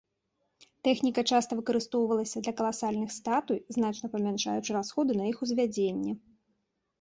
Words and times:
Тэхніка 0.85 1.21
часта 1.35 1.51
выкарыстоўвалася 1.59 2.41
для 2.47 2.53
каласальных 2.61 3.09
статуй, 3.19 3.59
значна 3.77 4.11
памяншаючы 4.15 4.69
расходы 4.79 5.11
на 5.21 5.25
іх 5.35 5.47
узвядзенне. 5.49 6.11